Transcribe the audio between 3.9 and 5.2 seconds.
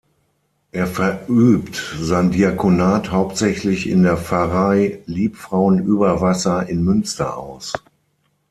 der Pfarrei